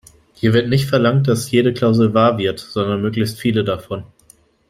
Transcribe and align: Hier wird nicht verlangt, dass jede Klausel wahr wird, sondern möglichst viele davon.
Hier 0.33 0.53
wird 0.55 0.67
nicht 0.67 0.89
verlangt, 0.89 1.27
dass 1.27 1.51
jede 1.51 1.75
Klausel 1.75 2.15
wahr 2.15 2.39
wird, 2.39 2.57
sondern 2.57 3.03
möglichst 3.03 3.37
viele 3.39 3.63
davon. 3.63 4.03